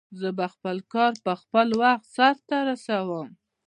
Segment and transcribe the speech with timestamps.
[0.19, 3.27] زه به خپل کار په خپل وخت سرته ورسوم